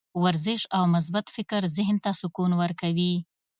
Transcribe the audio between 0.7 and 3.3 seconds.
او مثبت فکر ذهن ته سکون ورکوي.